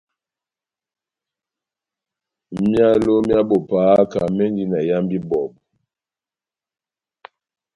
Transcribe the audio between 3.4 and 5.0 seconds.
bo pahaka mendi na